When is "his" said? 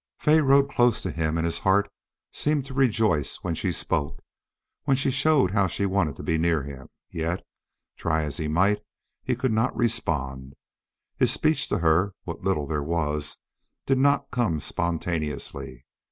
1.45-1.59, 11.17-11.31